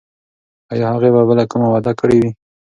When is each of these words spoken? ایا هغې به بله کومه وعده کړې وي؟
ایا 0.71 0.87
هغې 0.95 1.09
به 1.15 1.21
بله 1.29 1.43
کومه 1.51 1.67
وعده 1.69 1.91
کړې 1.99 2.17
وي؟ 2.21 2.29